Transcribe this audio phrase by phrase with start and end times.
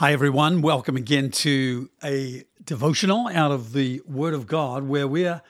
[0.00, 0.62] Hi, everyone.
[0.62, 5.42] Welcome again to a devotional out of the Word of God where we're,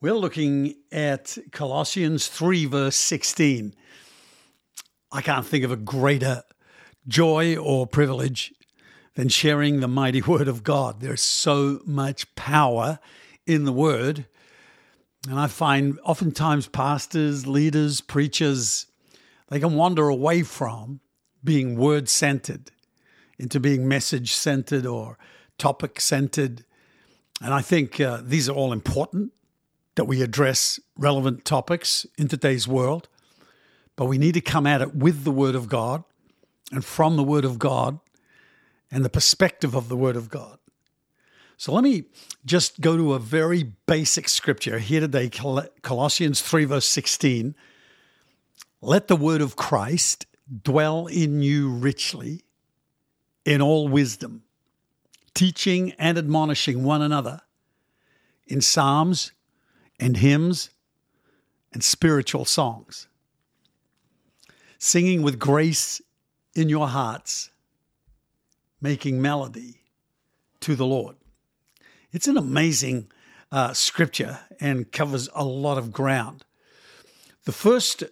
[0.00, 3.74] we're looking at Colossians 3, verse 16.
[5.12, 6.44] I can't think of a greater
[7.08, 8.54] joy or privilege
[9.16, 11.00] than sharing the mighty Word of God.
[11.00, 13.00] There's so much power
[13.46, 14.24] in the Word.
[15.28, 18.86] And I find oftentimes pastors, leaders, preachers,
[19.50, 21.00] they can wander away from
[21.44, 22.70] being word centered
[23.40, 25.16] into being message centered or
[25.56, 26.64] topic centered.
[27.42, 29.32] And I think uh, these are all important
[29.94, 33.08] that we address relevant topics in today's world.
[33.96, 36.04] But we need to come at it with the Word of God
[36.70, 37.98] and from the Word of God
[38.90, 40.58] and the perspective of the Word of God.
[41.56, 42.04] So let me
[42.44, 47.54] just go to a very basic scripture here today Colossians 3, verse 16.
[48.82, 50.26] Let the Word of Christ
[50.62, 52.44] dwell in you richly
[53.44, 54.42] in all wisdom,
[55.34, 57.40] teaching and admonishing one another
[58.46, 59.32] in psalms
[59.98, 60.70] and hymns
[61.72, 63.06] and spiritual songs,
[64.78, 66.00] singing with grace
[66.54, 67.50] in your hearts,
[68.80, 69.82] making melody
[70.60, 71.16] to the Lord.
[72.12, 73.10] It's an amazing
[73.52, 76.44] uh, scripture and covers a lot of ground.
[77.44, 78.02] The first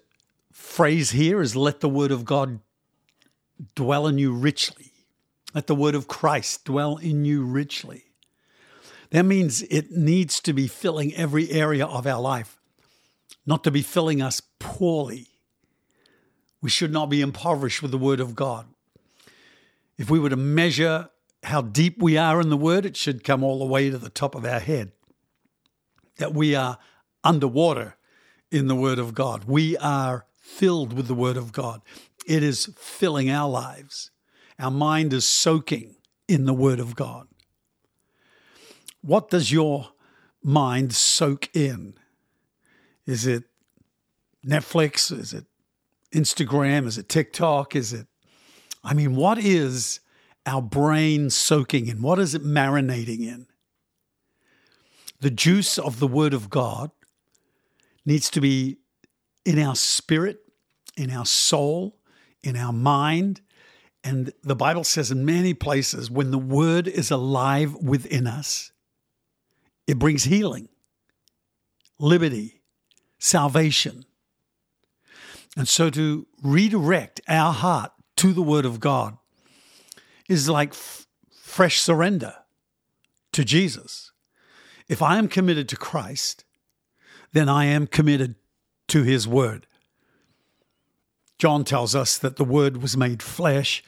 [0.53, 2.61] phrase here is let the word of God
[3.75, 4.93] dwell in you richly.
[5.55, 8.05] Let the word of Christ dwell in you richly.
[9.11, 12.61] That means it needs to be filling every area of our life,
[13.47, 15.29] not to be filling us poorly.
[16.61, 18.67] We should not be impoverished with the word of God.
[19.97, 21.09] If we were to measure
[21.45, 24.11] how deep we are in the word, it should come all the way to the
[24.11, 24.93] top of our head.
[26.19, 26.79] That we are
[27.25, 27.97] underwater
[28.51, 29.45] in the word of God.
[29.45, 31.81] We are filled with the word of God.
[32.27, 34.11] It is filling our lives.
[34.59, 37.29] Our mind is soaking in the Word of God.
[39.01, 39.91] What does your
[40.43, 41.95] mind soak in?
[43.07, 43.45] Is it
[44.45, 45.17] Netflix?
[45.17, 45.47] Is it
[46.13, 46.87] Instagram?
[46.87, 47.77] Is it TikTok?
[47.77, 48.07] Is it,
[48.83, 50.01] I mean, what is
[50.45, 52.03] our brain soaking in?
[52.03, 53.47] What is it marinating in?
[55.21, 56.91] The juice of the Word of God
[58.05, 58.79] needs to be
[59.45, 60.41] in our spirit,
[60.97, 61.97] in our soul,
[62.43, 63.41] in our mind,
[64.05, 68.73] and the Bible says in many places, when the word is alive within us,
[69.87, 70.69] it brings healing,
[71.99, 72.63] liberty,
[73.19, 74.05] salvation.
[75.57, 79.17] And so to redirect our heart to the word of God
[80.29, 82.35] is like f- fresh surrender
[83.33, 84.13] to Jesus.
[84.89, 86.45] If I am committed to Christ,
[87.33, 88.37] then I am committed
[88.89, 89.67] to his word.
[91.39, 93.83] John tells us that the Word was made flesh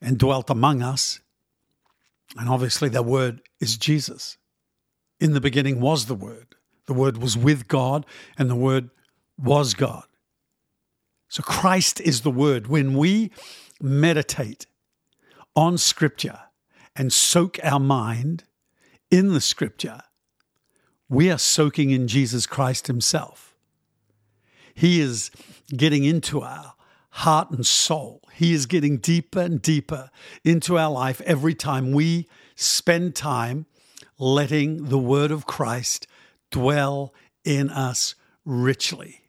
[0.00, 1.20] and dwelt among us.
[2.38, 4.36] And obviously, that Word is Jesus.
[5.18, 6.54] In the beginning was the Word.
[6.86, 8.06] The Word was with God,
[8.38, 8.90] and the Word
[9.38, 10.04] was God.
[11.28, 12.66] So Christ is the Word.
[12.66, 13.30] When we
[13.80, 14.66] meditate
[15.54, 16.40] on Scripture
[16.94, 18.44] and soak our mind
[19.10, 20.00] in the Scripture,
[21.08, 23.47] we are soaking in Jesus Christ Himself.
[24.78, 25.32] He is
[25.76, 26.74] getting into our
[27.10, 28.22] heart and soul.
[28.32, 30.08] He is getting deeper and deeper
[30.44, 33.66] into our life every time we spend time
[34.20, 36.06] letting the word of Christ
[36.52, 37.12] dwell
[37.44, 39.22] in us richly.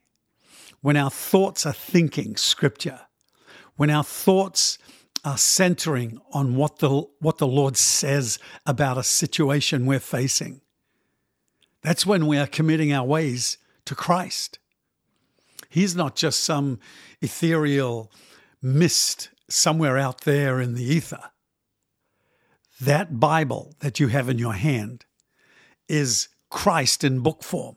[0.81, 3.01] When our thoughts are thinking scripture,
[3.75, 4.77] when our thoughts
[5.25, 8.37] are centering on what the, what the Lord says
[8.67, 10.61] about a situation we're facing,
[11.81, 14.59] that's when we are committing our ways to Christ.
[15.69, 16.79] He's not just some
[17.21, 18.11] ethereal
[18.61, 21.31] mist somewhere out there in the ether.
[22.81, 25.05] That Bible that you have in your hand
[25.87, 27.75] is Christ in book form.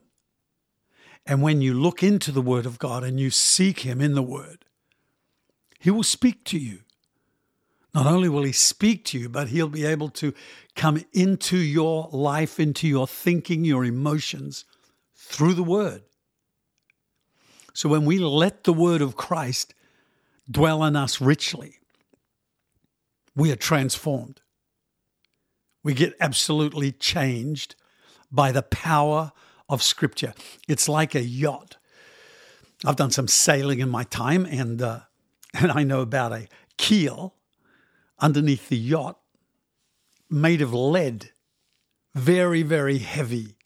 [1.27, 4.23] And when you look into the Word of God and you seek Him in the
[4.23, 4.65] Word,
[5.79, 6.81] He will speak to you.
[7.95, 10.33] Not only will He speak to you, but He'll be able to
[10.75, 14.65] come into your life, into your thinking, your emotions
[15.15, 16.03] through the Word.
[17.75, 19.75] So when we let the word of Christ
[20.51, 21.79] dwell in us richly,
[23.35, 24.41] we are transformed.
[25.83, 27.75] We get absolutely changed
[28.31, 29.33] by the power
[29.69, 30.35] of Scripture.
[30.69, 31.77] It's like a yacht.
[32.85, 35.01] I've done some sailing in my time, and uh,
[35.55, 37.35] and I know about a keel
[38.19, 39.19] underneath the yacht
[40.31, 41.31] made of lead,
[42.15, 43.57] very very heavy,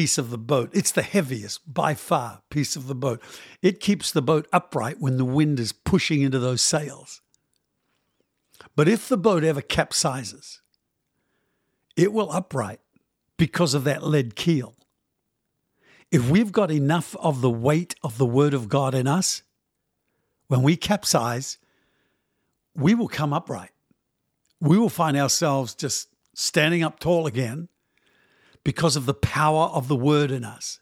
[0.00, 0.70] piece of the boat.
[0.72, 3.20] It's the heaviest by far piece of the boat.
[3.60, 7.20] It keeps the boat upright when the wind is pushing into those sails.
[8.74, 10.62] But if the boat ever capsizes,
[11.96, 12.80] it will upright
[13.36, 14.74] because of that lead keel.
[16.10, 19.42] If we've got enough of the weight of the Word of God in us,
[20.48, 21.58] when we capsize,
[22.74, 23.72] we will come upright.
[24.62, 27.68] We will find ourselves just standing up tall again
[28.64, 30.80] because of the power of the Word in us.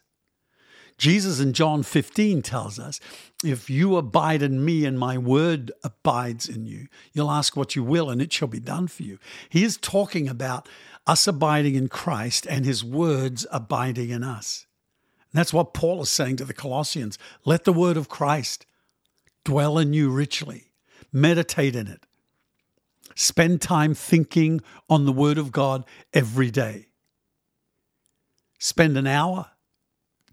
[0.99, 2.99] Jesus in John 15 tells us,
[3.43, 7.83] If you abide in me and my word abides in you, you'll ask what you
[7.85, 9.17] will and it shall be done for you.
[9.47, 10.67] He is talking about
[11.07, 14.67] us abiding in Christ and his words abiding in us.
[15.31, 17.17] And that's what Paul is saying to the Colossians.
[17.45, 18.65] Let the word of Christ
[19.45, 20.73] dwell in you richly,
[21.13, 22.05] meditate in it,
[23.15, 24.59] spend time thinking
[24.89, 26.88] on the word of God every day.
[28.59, 29.51] Spend an hour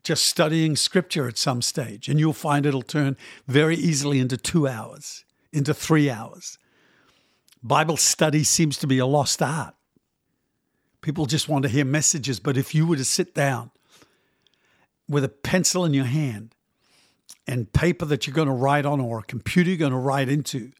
[0.02, 3.17] just studying scripture at some stage, and you'll find it'll turn
[3.49, 6.58] very easily into two hours, into three hours.
[7.62, 9.75] Bible study seems to be a lost art.
[11.00, 13.70] People just want to hear messages, but if you were to sit down
[15.08, 16.55] with a pencil in your hand
[17.46, 20.29] and paper that you're going to write on or a computer you're going to write
[20.29, 20.72] into,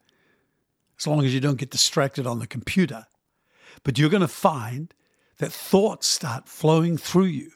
[0.99, 3.07] as long as you don't get distracted on the computer,
[3.83, 4.95] but you're going to find
[5.39, 7.51] that thoughts start flowing through you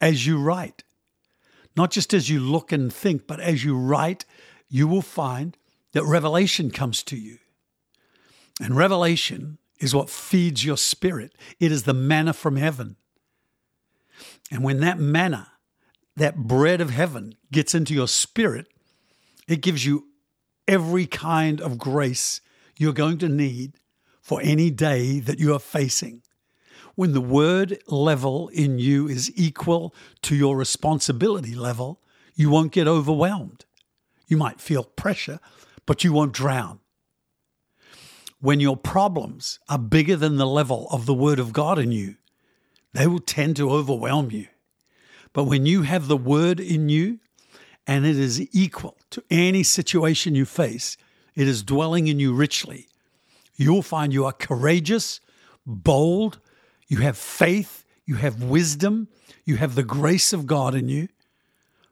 [0.00, 0.84] as you write.
[1.76, 4.24] Not just as you look and think, but as you write,
[4.68, 5.56] you will find
[5.92, 7.38] that revelation comes to you.
[8.60, 12.96] And revelation is what feeds your spirit, it is the manna from heaven.
[14.50, 15.52] And when that manna,
[16.16, 18.66] that bread of heaven, gets into your spirit,
[19.48, 20.06] it gives you
[20.68, 22.40] every kind of grace
[22.76, 23.74] you're going to need
[24.20, 26.22] for any day that you are facing
[27.00, 31.98] when the word level in you is equal to your responsibility level,
[32.34, 33.64] you won't get overwhelmed.
[34.28, 35.40] You might feel pressure,
[35.86, 36.78] but you won't drown.
[38.38, 42.16] When your problems are bigger than the level of the Word of God in you,
[42.92, 44.48] they will tend to overwhelm you.
[45.32, 47.18] But when you have the Word in you
[47.86, 50.98] and it is equal to any situation you face,
[51.34, 52.88] it is dwelling in you richly,
[53.56, 55.22] you'll find you are courageous,
[55.64, 56.40] bold,
[56.90, 59.06] you have faith, you have wisdom,
[59.44, 61.08] you have the grace of God in you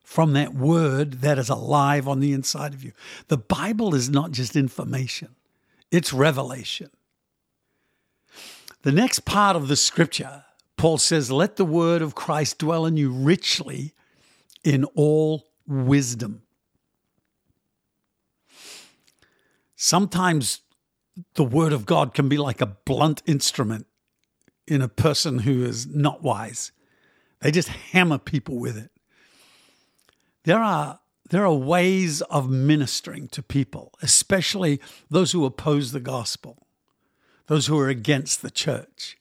[0.02, 2.92] from that word that is alive on the inside of you.
[3.28, 5.36] The Bible is not just information,
[5.92, 6.90] it's revelation.
[8.82, 10.44] The next part of the scripture,
[10.76, 13.92] Paul says, Let the word of Christ dwell in you richly
[14.64, 16.42] in all wisdom.
[19.76, 20.60] Sometimes
[21.34, 23.86] the word of God can be like a blunt instrument
[24.68, 26.72] in a person who is not wise.
[27.40, 28.90] They just hammer people with it.
[30.44, 31.00] There are
[31.30, 34.80] there are ways of ministering to people, especially
[35.10, 36.66] those who oppose the gospel,
[37.48, 39.18] those who are against the church,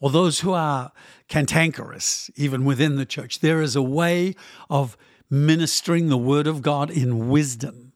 [0.00, 0.92] or those who are
[1.28, 3.40] cantankerous, even within the church.
[3.40, 4.36] There is a way
[4.70, 4.96] of
[5.28, 7.92] ministering the word of God in wisdom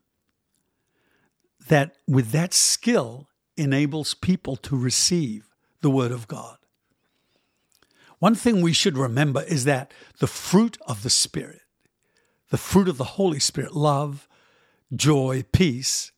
[1.69, 5.49] that, with that skill, enables people to receive
[5.81, 6.58] the word of God.
[8.19, 11.61] One thing we should remember is that the fruit of the Spirit,
[12.51, 14.29] the fruit of the Holy Spirit, love,
[14.95, 16.13] joy, peace,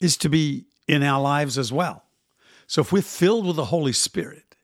[0.00, 2.04] is to be in our lives as well.
[2.66, 4.54] So if we're filled with the Holy Spirit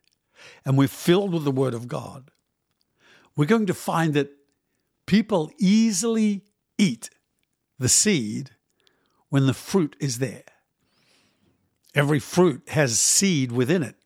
[0.64, 2.30] and we're filled with the Word of God,
[3.36, 4.30] we're going to find that
[5.06, 6.44] people easily
[6.78, 7.10] eat
[7.78, 8.50] the seed
[9.28, 10.44] when the fruit is there.
[11.94, 13.96] Every fruit has seed within it.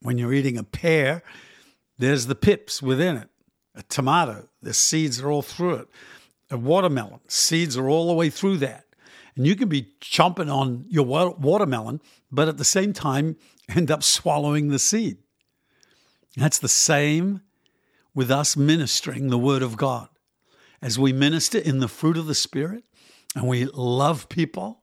[0.00, 1.22] When you're eating a pear,
[2.02, 3.28] there's the pips within it.
[3.76, 5.88] A tomato, the seeds are all through it.
[6.50, 8.86] A watermelon, seeds are all the way through that.
[9.36, 13.36] And you can be chomping on your watermelon, but at the same time
[13.68, 15.18] end up swallowing the seed.
[16.36, 17.42] That's the same
[18.14, 20.08] with us ministering the Word of God.
[20.82, 22.82] As we minister in the fruit of the Spirit
[23.36, 24.82] and we love people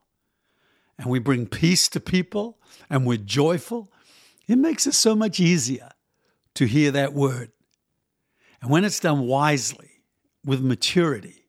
[0.97, 2.59] and we bring peace to people
[2.89, 3.91] and we're joyful,
[4.47, 5.89] it makes it so much easier
[6.55, 7.51] to hear that word.
[8.61, 9.89] And when it's done wisely,
[10.43, 11.45] with maturity,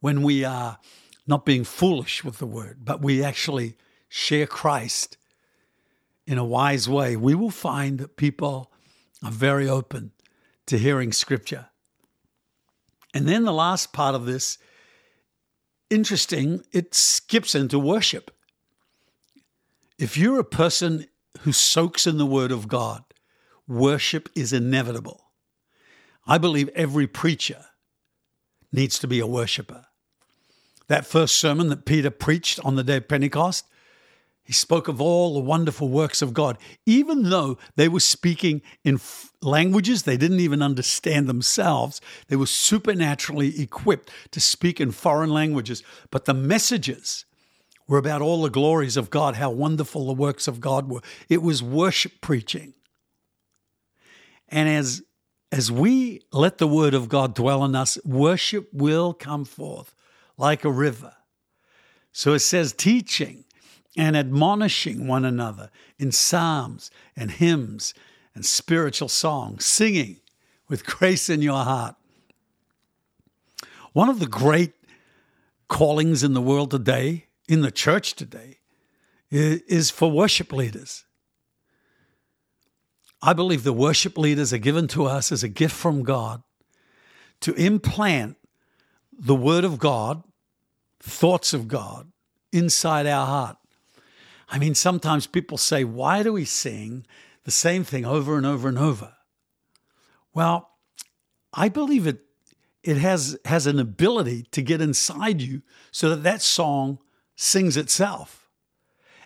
[0.00, 0.78] when we are
[1.26, 3.76] not being foolish with the word, but we actually
[4.08, 5.16] share Christ
[6.26, 8.72] in a wise way, we will find that people
[9.22, 10.12] are very open
[10.66, 11.66] to hearing scripture.
[13.14, 14.58] And then the last part of this,
[15.88, 18.30] interesting, it skips into worship.
[19.98, 21.06] If you're a person
[21.40, 23.04] who soaks in the word of God,
[23.68, 25.24] worship is inevitable.
[26.26, 27.66] I believe every preacher
[28.72, 29.86] needs to be a worshiper.
[30.88, 33.64] That first sermon that Peter preached on the day of Pentecost,
[34.44, 38.94] He spoke of all the wonderful works of God, even though they were speaking in
[38.94, 42.00] f- languages they didn't even understand themselves.
[42.28, 45.82] They were supernaturally equipped to speak in foreign languages.
[46.12, 47.24] But the messages
[47.88, 51.02] were about all the glories of God, how wonderful the works of God were.
[51.28, 52.74] It was worship preaching.
[54.48, 55.02] And as
[55.52, 59.94] as we let the word of God dwell in us, worship will come forth
[60.36, 61.14] like a river.
[62.12, 63.44] So it says teaching
[63.96, 67.94] and admonishing one another in psalms and hymns
[68.34, 70.20] and spiritual songs, singing
[70.68, 71.94] with grace in your heart.
[73.92, 74.74] One of the great
[75.68, 78.58] callings in the world today, in the church today,
[79.30, 81.05] is for worship leaders.
[83.26, 86.44] I believe the worship leaders are given to us as a gift from God
[87.40, 88.36] to implant
[89.12, 90.22] the Word of God,
[91.00, 92.12] thoughts of God
[92.52, 93.56] inside our heart.
[94.48, 97.04] I mean, sometimes people say, why do we sing
[97.42, 99.12] the same thing over and over and over?
[100.32, 100.70] Well,
[101.52, 102.20] I believe it,
[102.84, 107.00] it has, has an ability to get inside you so that that song
[107.34, 108.45] sings itself.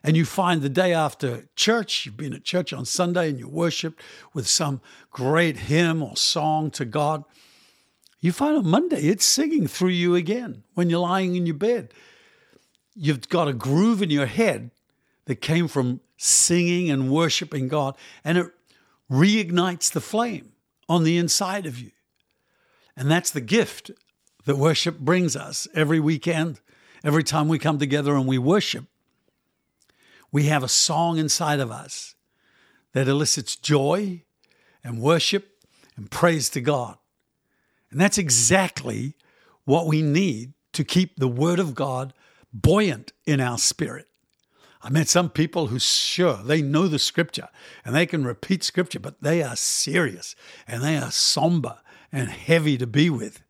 [0.03, 3.49] And you find the day after church, you've been at church on Sunday and you
[3.49, 4.01] worshiped
[4.33, 4.81] with some
[5.11, 7.25] great hymn or song to God.
[8.21, 11.93] You find on Monday it's singing through you again when you're lying in your bed.
[12.95, 14.71] You've got a groove in your head
[15.27, 18.47] that came from singing and worshiping God, and it
[19.11, 20.53] reignites the flame
[20.89, 21.93] on the inside of you.
[22.97, 23.91] And that's the gift
[24.45, 26.61] that worship brings us every weekend,
[27.05, 28.87] every time we come together and we worship.
[30.33, 32.15] We have a song inside of us
[32.93, 34.23] that elicits joy
[34.85, 35.65] and worship
[35.97, 36.97] and praise to God.
[37.91, 39.15] And that's exactly
[39.65, 42.13] what we need to keep the Word of God
[42.53, 44.07] buoyant in our spirit.
[44.83, 47.49] I met some people who sure they know the scripture
[47.85, 50.35] and they can repeat scripture, but they are serious
[50.67, 53.43] and they are somber and heavy to be with.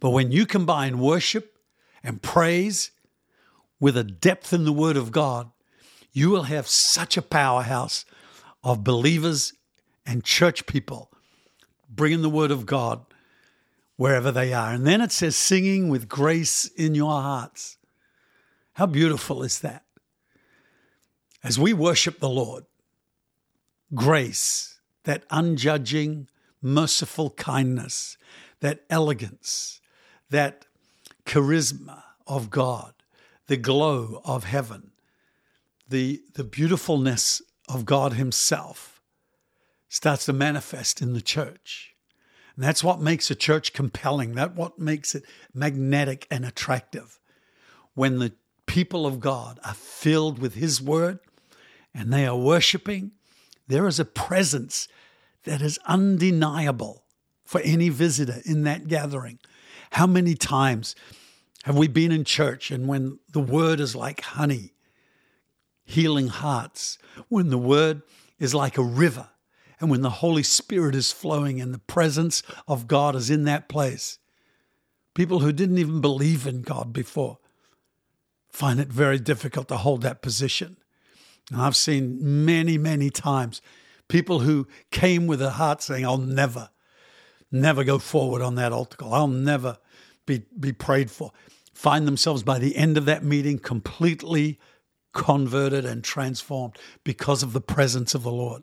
[0.00, 1.58] But when you combine worship
[2.02, 2.92] and praise
[3.80, 5.50] with a depth in the Word of God,
[6.18, 8.04] you will have such a powerhouse
[8.62, 9.52] of believers
[10.04, 11.10] and church people
[11.88, 13.04] bringing the Word of God
[13.96, 14.72] wherever they are.
[14.72, 17.78] And then it says, singing with grace in your hearts.
[18.74, 19.84] How beautiful is that?
[21.42, 22.64] as we worship the Lord,
[23.94, 26.28] grace, that unjudging,
[26.60, 28.18] merciful kindness,
[28.60, 29.80] that elegance,
[30.30, 30.66] that
[31.24, 32.92] charisma of God,
[33.46, 34.90] the glow of heaven,
[35.88, 39.00] the, the beautifulness of God Himself
[39.88, 41.94] starts to manifest in the church.
[42.54, 44.34] And that's what makes a church compelling.
[44.34, 47.18] That's what makes it magnetic and attractive.
[47.94, 48.32] When the
[48.66, 51.20] people of God are filled with His word
[51.94, 53.12] and they are worshiping,
[53.66, 54.88] there is a presence
[55.44, 57.04] that is undeniable
[57.44, 59.38] for any visitor in that gathering.
[59.92, 60.94] How many times
[61.64, 64.72] have we been in church and when the word is like honey,
[65.88, 68.02] healing hearts, when the word
[68.38, 69.30] is like a river,
[69.80, 73.68] and when the Holy Spirit is flowing and the presence of God is in that
[73.68, 74.18] place?
[75.14, 77.38] People who didn't even believe in God before
[78.50, 80.76] find it very difficult to hold that position.
[81.50, 83.62] And I've seen many, many times
[84.08, 86.68] people who came with a heart saying, I'll never,
[87.50, 89.14] never go forward on that altar call.
[89.14, 89.78] I'll never
[90.26, 91.32] be, be prayed for.
[91.72, 94.58] Find themselves by the end of that meeting completely
[95.12, 98.62] converted and transformed because of the presence of the Lord.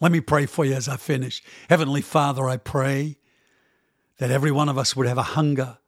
[0.00, 1.42] Let me pray for you as I finish.
[1.68, 3.18] Heavenly Father, I pray
[4.18, 5.78] that every one of us would have a hunger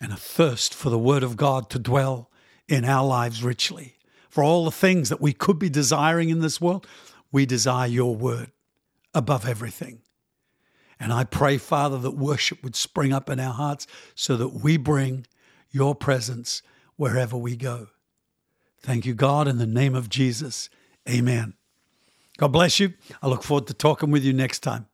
[0.00, 2.30] and a thirst for the Word of God to dwell
[2.68, 3.96] in our lives richly
[4.30, 6.86] for all the things that we could be desiring in this world,
[7.32, 8.52] we desire your word
[9.12, 10.02] above everything.
[11.00, 14.76] And I pray, Father, that worship would spring up in our hearts so that we
[14.76, 15.26] bring
[15.70, 16.62] your presence
[16.96, 17.88] wherever we go.
[18.82, 20.70] Thank you, God, in the name of Jesus.
[21.08, 21.54] Amen.
[22.38, 22.94] God bless you.
[23.22, 24.86] I look forward to talking with you next time.